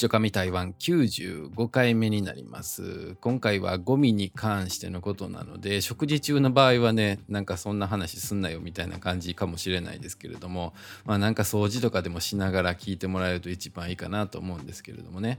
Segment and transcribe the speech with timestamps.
[0.00, 3.18] ちょかみ台湾95回目になります。
[3.20, 10.72] 今回はゴミに関してのことなので、食事中の場合はね、なんかそんな話すんなよみたいな感じかもしれないですけれども、
[11.04, 15.38] まあなんか掃除とかでもしながら聞いてもらえると一番いいかなと思うんですけれどもね、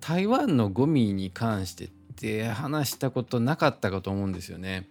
[0.00, 4.88] 台湾のゴミに関してって話したことなかったかと思うんですよね。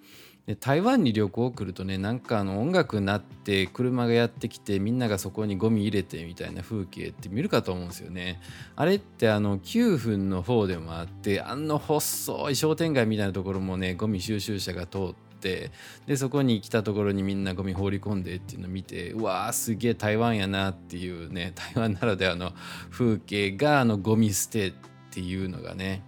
[0.50, 8.42] で台湾に旅行来るとねなんかあの音楽になって車がやってきてみんながそこにゴミ入れてみたいな風景って見るかと思うんですよね。
[8.76, 15.70] あれってあの9分の方でもあってあの細い商店街みたいなところもねゴミ収集車が通って
[16.08, 22.54] でそこに来たところにみんなゴミ放り込んでっていうのを見てうわーすげえ台湾やなっていうね 台湾ならではの
[22.90, 24.74] 風景があのゴミ捨てっ
[25.12, 26.02] ていうのがね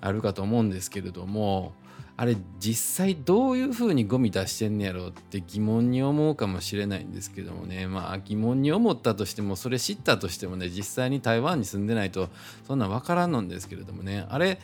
[0.00, 1.74] あるかと思うんですけれども
[2.18, 12.30] あれ実際どういうふうにゴミ出してんねやろうって疑問に思うかもしれないんですけどもねまあ疑問に思ったとしてもそれ知ったとしてもね実際に台湾に住んでないと
[12.66, 14.58] そんなん分からんのんですけれどもねあれ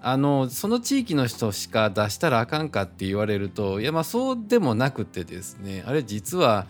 [0.00, 6.66] あのその地域の人しか出したらあかんかって言われるといやまあそうでもなくてですねあれ実は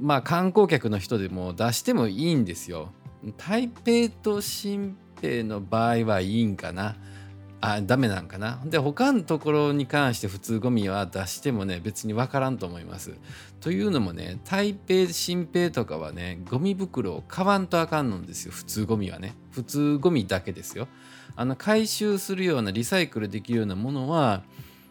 [0.00, 2.92] まあ観光客の人でも出してもいいんですよ。
[3.36, 6.96] 台北と新北の場合はいいんかな。
[7.60, 8.60] あダメなんかな。
[8.64, 13.14] で他のところに関して普通ゴミは出してもね別に分からんと思います。
[13.60, 18.52] というのもね台北新平とかはねゴミ袋を買わんとあかんのですよ。
[18.52, 19.34] 普通ゴミはね。
[19.50, 20.88] 普通ゴミだけですよ。
[21.34, 24.42] あの回収するようなリサイクルできるようなものは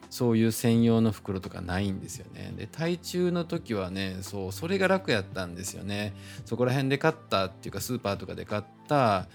[0.09, 2.53] そういう専用の袋とかないんですよね。
[2.55, 6.13] で、台中の時はね、そう、それが楽やったんですよね。
[6.45, 9.27] そこら辺で買ったっていうか、スーパーとかで買った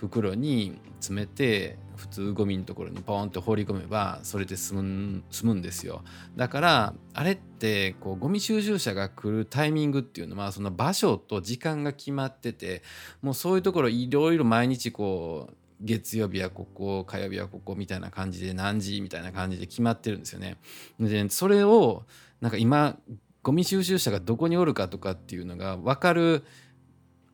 [0.00, 6.02] 袋に詰めて普通ゴミのところにポンと放り込めばそれで済む済むんですよ
[6.36, 12.82] だからあれってこうゴミ収集車が来るタイミングっていうのはその場所と時間が決まってて
[13.20, 20.56] もうそういうところいろいろ毎日こう月曜日はここ火曜日はここみたいな感じで何時みたいな感じで決まってるんですよね。
[20.98, 22.04] でそれを
[22.40, 22.98] なんか今
[23.42, 26.44] ゴミ収集車がどこにおるかとかっていうのが分かる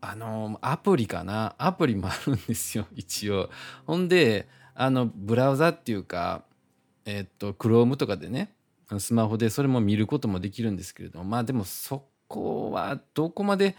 [0.01, 1.55] あのアプリかな？
[1.59, 3.51] アプリもあるんですよ 一応。
[3.87, 6.45] ほんであのブラウザっていうか
[7.05, 8.53] えっと Chrome とかでね
[8.99, 13.75] スマホでそれも見ることもできるんですけれどもまあでもそこはどこまで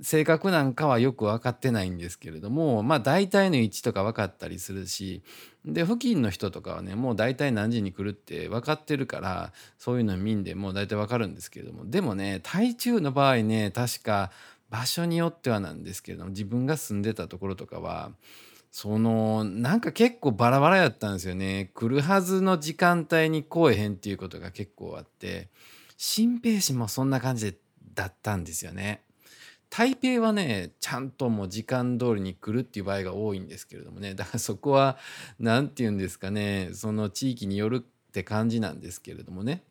[0.00, 5.22] 正確なんかはよく分かってないんですけれどもまあ大体の位置とか分かったりするし
[5.64, 14.30] で付近の人とかはねもう大体何時に来るって分かってるからそういうの見んでもう大体分かるんですけれどもでもね台中の場合ね確か
[14.70, 18.12] 場所によってはなんですけれども自分が住んでたところとかは
[18.70, 21.70] そのなんか結構バラバラやったんですよね。
[21.74, 25.48] 来るはずの時間帯に来えへんっていうことが結構あって
[25.96, 27.56] 新平市もそんな感じ
[27.94, 29.02] だったんですよね。
[29.70, 34.14] 台北はねちゃんともう時間通りに来るっていう場合が多いんですけれどもね。
[34.14, 34.98] だからそこは
[35.38, 36.70] 何て言うんですかね。
[36.74, 39.62] その地域によるって感じなんですけれどもね。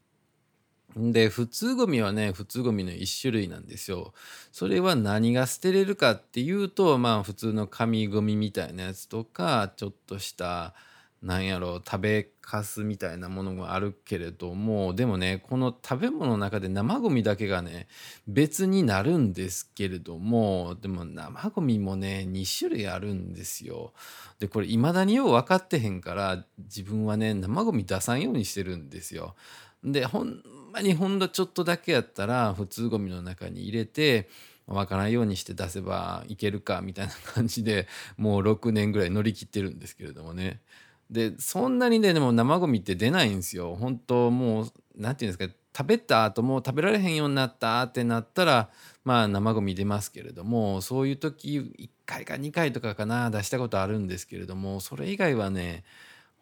[0.97, 4.13] で普通ゴミはね普通ゴミの一種類なんですよ。
[4.51, 10.73] それは何が捨てれるかっていうとまあ普通の紙ゴミみたいなやつとかちょっとした
[11.21, 17.87] なんやろ食べかすみたいなものがあるけれどもでもねこの食べ物の中で生ゴミだけがね
[18.27, 23.93] 別になるんですけれどもでも生ゴミもね2種類あるんですよ。
[24.39, 29.35] でこれ未だによう分かってへんから自分はね生ゴミ出さんようにしてるんですよ。
[29.83, 34.29] でほんまにほんのちょっとだけやったら普通ゴミの中に入れて
[34.67, 37.87] 分からんようにして出せばいけるかみたいな感じで
[38.17, 40.61] もう6年ぐらい乗り切ってるんですけれどもね。
[41.09, 43.75] でそんなにねでも生ゴミって出ないんですよ。
[43.75, 48.69] 本当もう何て言うんですか食べた後もう食べられへんようになったってなったら
[49.05, 55.83] まあ生ゴミ出ますけれどもそういう時1回か2回とかかな出したことあるんですけれどもそれ以外はね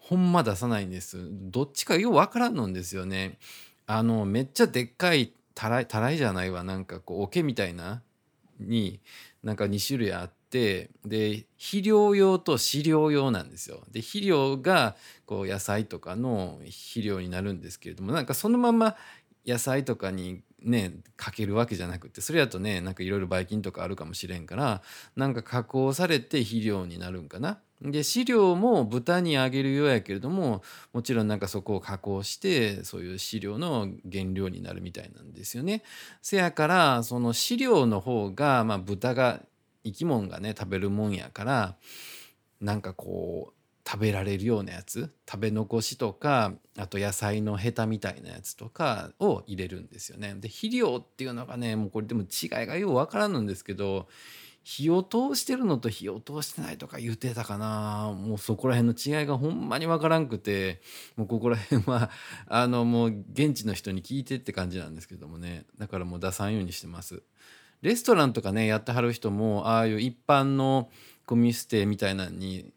[0.08, 1.18] ほんま出さないんです。
[1.32, 3.40] どっちかようわからんのんですよね。
[3.88, 6.64] あの、めっちゃでっかいたらい、たらいじゃないわ。
[6.64, 8.04] なんかこう、桶みたいな、
[8.60, 9.00] に、
[9.44, 13.82] なんか2種類あって、で、肥料用と飼料用なんですよ。
[13.92, 18.96] で、肥料が、こう、野菜とかの肥料になるんですけれども、なんかそのまま
[19.44, 24.82] 野菜とかにねかけるわけじゃなくてそれやとねなんかいろいろばい菌とかあるかもしれんから
[25.16, 27.60] なんか加工されて肥料になるんかな。
[27.82, 30.64] で飼料も豚にあげるようやけれども
[30.94, 35.84] もちろんなんかそこを加工してそういう飼料の原料になるみたいなんですよね。
[36.22, 39.42] せやからその飼料の方が、まあ、豚が
[39.84, 41.76] 生き物がね食べるもんやから
[42.62, 43.56] なんかこう
[43.88, 50.34] 食べられるようなやつ食べ残しとかあと野菜のヘタみたいなやつとかを入れるんですよね。
[50.40, 54.08] で肥料っていうのがねもうこれでも違いがよう分からんんですけど
[54.68, 58.12] 火を通してるのと火を通してないとか言ってたかな。
[58.18, 60.82] もうそこら辺の違いがほんまにわからんくて。
[61.16, 62.10] もうここら辺は
[62.50, 65.68] あのもう現地の人に聞いてって感じなんですけどもね。
[65.78, 67.22] だからもう出さんようにしてます。
[67.84, 70.90] レストランとかねやってはる人もああいう一般の
[71.28, 72.74] ゴミ捨てみたいなのに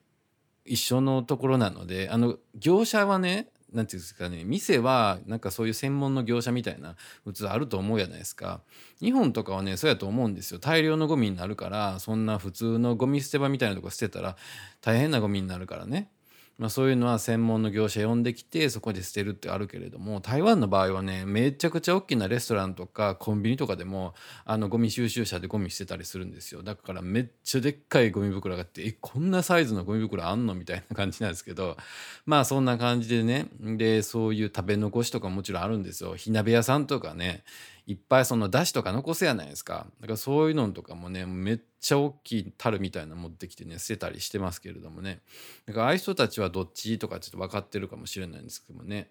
[0.66, 8.62] 一緒のところなのであの業者はねなんていうんですかね店はなんかそういう専門の業者みたいな普通あると思うじゃないですか。
[9.00, 10.60] 日本とかはねそうやと思うんですよ。
[10.60, 14.36] 大量のゴミになるからそんな普通のゴミ捨て場みたいなとこ捨てたら
[14.80, 16.10] 大変なゴミになるからね。
[16.58, 24.12] まあ、そういうのは専門の業者呼んできてそこで捨てるってあるけれども台湾の場合はねめちゃくちゃ大きなレストランとかコンビニとかでも
[24.44, 26.64] あのゴミ収集車でゴミ捨てたりするんですよ。
[26.64, 31.76] だからめっちゃでっかいゴミ袋があってえこんなサイズのゴミ袋あんのみたいな感じなんですけど
[32.26, 33.46] まあそんな感じでね。
[33.60, 36.16] でそういう食べ残しとかもちろんあるんですよ。
[36.16, 37.44] 火鍋屋さんとかね。
[37.88, 39.86] いっぱいその出汁とか残すやないですか。
[40.00, 45.22] だからそういうのとかもねめっちゃ大きい樽みたいなの持ってきてね捨てたりしてますけれどもね。
[45.64, 49.08] だからああいう人たちはどっちとかちょっと分かってるかもしれないんですけどもね。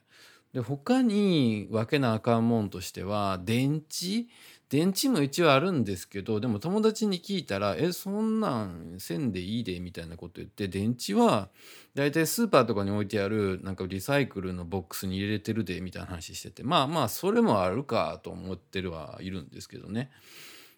[0.54, 4.28] で他に分けなあかんもんとしては電池
[4.70, 11.50] 電池も一応あるんですけどでも友達に聞いたら「えそんなんせんでいいで」みたいなこと言って電池は
[11.96, 20.12] だいたいスーパーとかに置いてあるなんかリサイクルのボックスに入れてるでみたいな話しててまあまあそれもあるかと思ってるはいるんですけどね。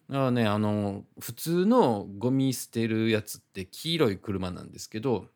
[0.08, 5.28] だからねあの普通のゴミ捨てるやつって黄色い車なんですけど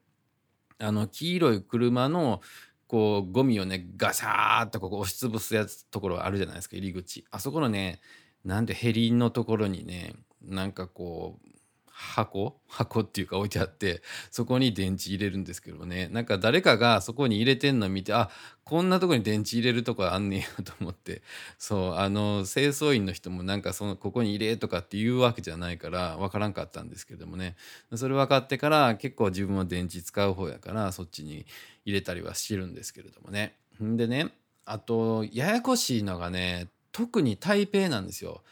[0.79, 2.41] あの黄色い車の
[2.87, 8.01] こうゴミをねガサーッとここ押しつぶすやつところあるじゃないですか入り口あそこのね
[8.45, 11.49] なんでヘリのところにねなんかこう
[11.97, 12.57] 箱？
[12.67, 14.03] 箱っていうか置いてあって
[14.33, 16.09] そこに電池入れるんですけどね。
[16.09, 18.31] なんか誰かがそこに入れてんの見てあ
[18.65, 21.23] こんなとこに電池入れるとこあんねんやと思って。
[21.57, 27.55] そうあの清掃員の人もなんかそのここに入れとかっていうわけじゃないから分からんかったんですけどもね。
[27.95, 31.47] それ分かってから結構自分は電池使う方やからそっちに
[31.85, 33.55] 入れたりはしてるんですけれどもね。
[33.81, 34.33] でね
[34.67, 38.43] あとややこしいのがね特に台北なんですよ。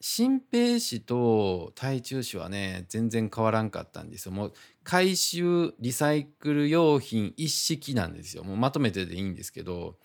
[0.00, 4.32] 新平市と台中市はね全然変わらんかったんですよ。
[4.32, 4.52] もう
[4.84, 8.44] 回収リサイクル用品一式なんですよ。
[8.44, 9.96] もうまとめてでいいんですけど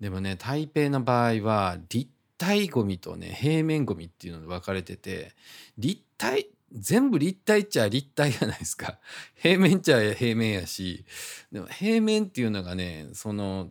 [0.00, 5.34] でもね台北の場合は立体ゴミとね平面ゴミっていうので分かれてて
[5.78, 8.98] 立体全部立体っちゃ立体じゃないですか
[9.34, 11.06] 平面っちゃ平面やし
[11.50, 13.70] でも平面っていうのがねその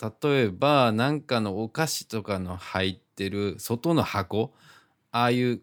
[0.00, 4.52] 例えば何かのお菓子とかの入ってる外の箱
[5.10, 5.60] ああいう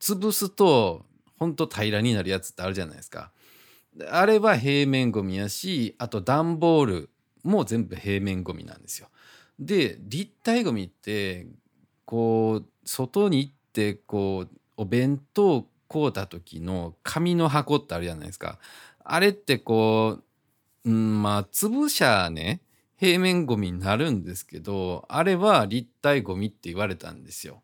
[0.00, 1.04] 潰すと
[1.38, 3.30] ほんと平らになるやつってあるじゃないですか。
[4.10, 7.10] あれは平面ゴミやしあと段ボール
[7.44, 9.08] も全部平面ゴミなんですよ。
[9.58, 11.46] で立体ゴミって
[12.04, 18.58] こう外に行ってこうお弁当買うた時の紙の箱ってあるじゃないですか。
[19.04, 20.18] あれってこ
[20.84, 22.60] う、うん、まあ潰しゃね
[23.04, 27.62] 平面ゴミになるんですけどあれは立体ゴミって言われたんですよ。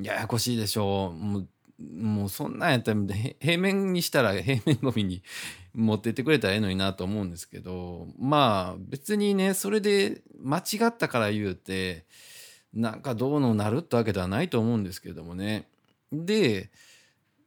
[0.00, 1.46] ややこしいでしょう。
[1.82, 3.00] もうそんなんやったら
[3.40, 5.22] 平面にしたら平面ゴミに
[5.74, 12.06] 持ってってくれたらええのになと思うんですけどまあ別にねそれで間違ったから言うて
[12.72, 15.66] なんかどうのなるってわけではないと思うんですけどもね。
[16.12, 16.70] で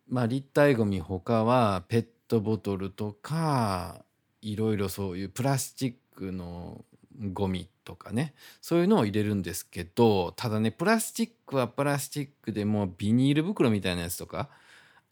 [0.09, 4.03] まあ立体ゴミ他はペットボトルとか
[4.41, 6.83] いろいろそういうプラスチックの
[7.31, 14.49] ゴミとかねそういうのを入れるんですけどただねプラスチックはプラスチックでもビニール袋みたいなやつとか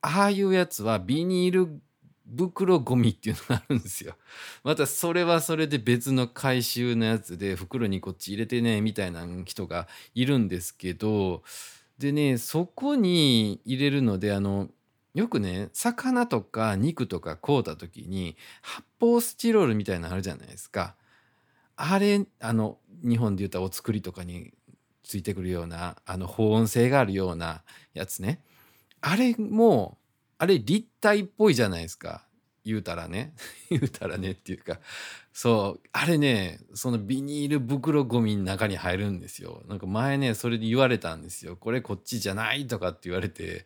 [0.01, 1.81] ああいうやつはビニール
[2.37, 4.15] 袋ゴミっていうのがあるんですよ。
[4.63, 11.43] またそれはそれで別の回収のやつで袋にこっち入れてねみたいな人がいるんですけど
[11.97, 14.69] でねそこに入れるのであの
[15.13, 20.95] よくね魚とか肉とか買うた時に発泡スチロールみたいなのあるじゃないですか。
[21.75, 24.53] あれあの日本で言ったお作りとかに
[25.03, 27.63] ついてくるようなあの保温性があるような
[27.93, 28.41] やつね。
[29.01, 29.97] あれも
[30.37, 32.25] あれ立体っぽいじゃないですか。
[32.65, 33.33] 言うたらね。
[33.69, 34.79] 言うたらねっていうか。
[35.33, 35.87] そう。
[35.91, 39.63] あれねそのビニール袋ゴミの中に入るんですよ。
[39.67, 41.57] なんか前ねそれで言われたんですよ。
[41.57, 43.65] これこっちじゃないとかって言われて。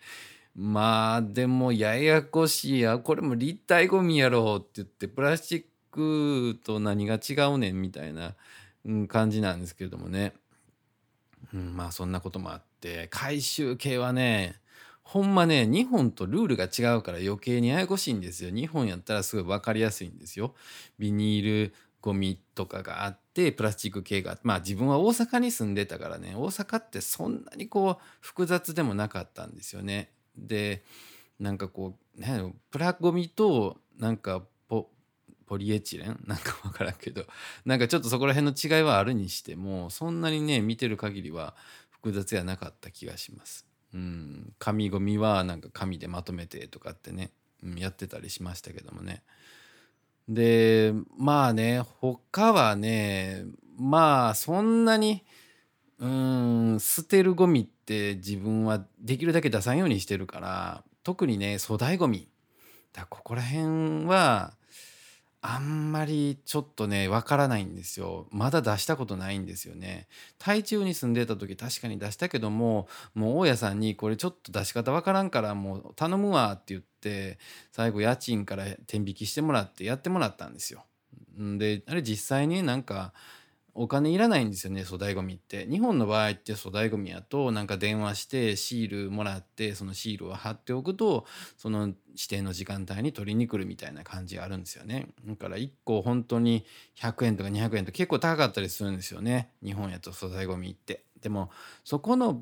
[0.55, 2.97] まあでもややこしいや。
[2.97, 8.35] これも立体ゴミやろうって言ってプラスチックククと何が違うねんみたいな、
[8.85, 10.33] うん、感じなんですけれどもね、
[11.53, 14.55] うん、まあそんなこともあって回収系はね
[15.01, 18.51] ほんまね日本とルールが違うから余計にややこしいんですよ。
[18.51, 20.53] 日本やったらすごい分かりやすいんですよ。
[20.99, 30.11] ビニールゴミとかがあってプラスチック系がまあ自分は大阪に住んでたからね大阪ってそんなにこう複雑でもなかったんですよね。
[30.37, 30.83] で
[31.39, 34.43] なんかこう、ね、プラゴミとなんか
[35.47, 36.19] ポリエチレン？
[36.27, 37.25] なんか分からんけど
[37.65, 41.55] なんかちょっとそこら辺の違いはあるにしてもそんなにね見てる限りは
[41.89, 43.65] 複雑やなかった気がします。
[43.93, 47.31] うん、紙ゴミはなんか紙でまとめてとかってね、
[47.63, 49.23] うん、やってたりしましたけどもね。
[50.27, 53.45] でまあね他はね
[53.77, 55.23] まあそんなに
[55.99, 62.27] うん捨てるゴミって自分はできるだけ出さんようにしてるから特にね粗大ゴミ
[62.93, 64.56] だここら辺は
[65.49, 68.27] あんまりちょっとねわからないんですよ。
[68.31, 70.09] まだ出したことないんですよね。
[70.39, 77.39] 台中に住んでた時確かに出したけどももう大家さんにこれちょっと出し方わからんからもう頼むわって言って
[77.71, 80.83] 最後家賃から天引きしてもらってやってもらったんですよ。
[81.57, 83.13] であれ実際になんか
[83.79, 85.67] お金いらないんですよね粗大ごみって。
[85.69, 91.25] 日本の場合って粗大ごみやとなんか電話してシールもらってそのシールを貼っておくと
[91.57, 91.95] その指
[92.27, 95.09] 定の時間帯に取りに来るみたいな感じがあるんですよね。
[95.25, 96.65] だから1個本当に
[96.99, 99.51] 100円とか200円と結構高かったりするんですよね。
[99.63, 101.03] 日本やと粗大ごみって。
[101.21, 101.51] でも
[101.83, 102.41] そこの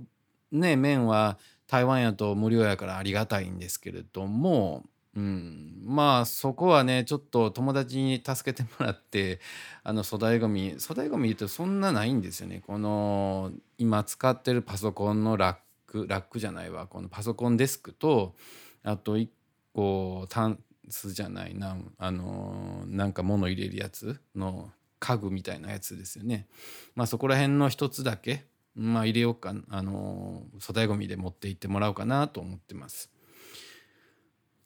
[0.54, 1.38] ね面は
[1.68, 4.86] 台湾やと無料やからありがたいんですけれども
[5.16, 9.40] うん、まあそこはねちょっと友達に助けてもらって
[9.84, 12.62] あの粗大ごみ粗大ごみ言うとそんなないんですよね。
[12.66, 15.58] この今使ってるパソコンのラッ
[15.88, 16.88] クラックじゃないわ。
[16.88, 18.36] このパソコンデスクと
[18.84, 19.30] あと1
[19.74, 26.48] 個タンスじゃないなあのなんか物入れるやつの家具みたいなやつですよね。
[26.94, 28.46] まあそこら辺の一つだけ
[28.76, 33.15] まあ入れようかあの粗大ごみで持って行ってもらおうかなと思ってます。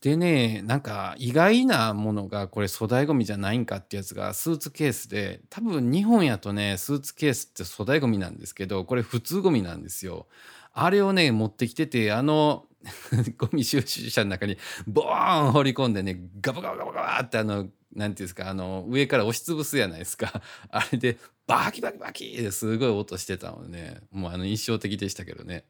[0.02, 10.28] でねなんか意外なものがこれ粗大ごみじゃないんかってやつがスーツケースで多分日本やとねスーツケースって粗大ごみなんですけどこれ普通ごみなんですよ。
[10.72, 12.66] あれをね持ってきててあの
[13.38, 25.66] ゴミ収集車の中にボーン放り込んでねガバガバガバガバってあの何て言うんですかあの上から押しつぶすやないですかあれでバキバキバキってすごい音してたのねもうあの印象的でしたけどね。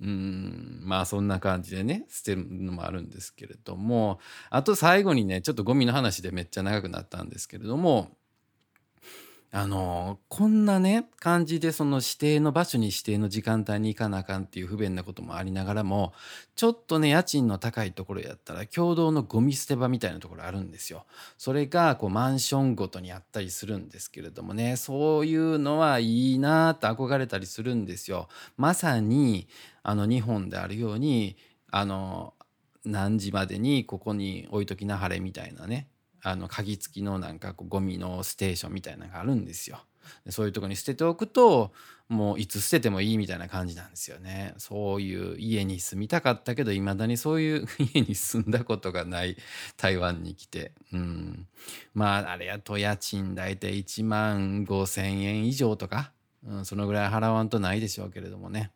[0.00, 0.80] うん。
[0.82, 4.18] まあそんな感じでね捨てるのもあるんですけれども。
[4.50, 8.10] あと最後にねちょっとゴミの話でめっちゃ長くなったんですけれども。
[9.52, 16.12] あのこんなね感じでその指定の場所に指定の時間帯に行かなあかんっていう不便なこともありながらも
[16.54, 21.04] ちょっとね家賃の高いところやったら共同のゴミ捨て場みたいなところあるんですよ。
[21.36, 28.28] それがこうマンションごとにあったりするんですけれどもねそういうのはいいなと憧れたりするんですよ。
[28.56, 29.48] まさに
[29.82, 31.36] あの日本であるように
[31.72, 32.34] あの
[32.84, 35.88] 何時までにここに置いときなはれみたいなね
[36.22, 39.84] あの鍵付きのなんかこうゴミのステーションみたいなのがあるんですよ。
[40.28, 41.72] そういうとこに捨てておくと
[42.08, 44.54] もういつ捨ててもいいみたいな感じなんですよね。
[44.58, 49.36] そういう家に住みたかったけどいまだにそういう家に住んだことがない
[49.76, 51.46] 台湾に来て、うん、
[51.94, 56.12] まああれやと家賃大体1万5,000円以上とか、
[56.44, 58.72] うん、そのぐらい払わんとないでしょうけれどもね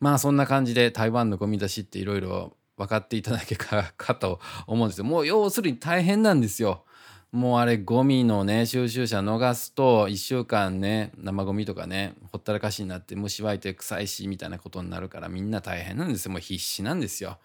[0.00, 5.04] まあそんな感じで台湾のゴミ出しっていろいろ分かっていただけかかと思うんですよ。
[5.04, 6.84] もう要するに大変なんですよ。
[7.30, 17.38] もうあれゴミのね収集車逃すと1週間ね生ゴミとかねほったらかしになって虫湧いて臭いしみたいなことになるからみんな大変なんですよもう必死なんですよ。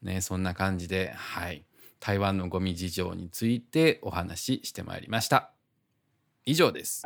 [0.00, 1.64] ねそんな感じではい
[2.00, 5.50] 台湾のゴミ事情についてお話ししてまいりました。
[6.46, 7.02] 以上です。